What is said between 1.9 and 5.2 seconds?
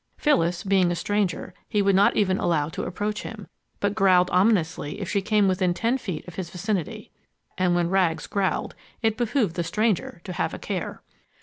not even allow to approach him, but growled ominously if